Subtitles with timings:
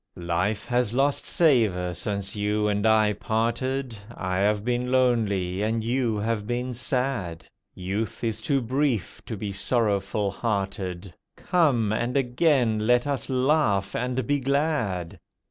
[0.17, 6.17] Life has lost savour since you and I parted; I have been lonely, and you
[6.17, 7.45] have been sad.
[7.75, 11.91] Youth is too brief to be sorrowful hearted— Come!
[11.93, 15.19] and again let us laugh and be glad.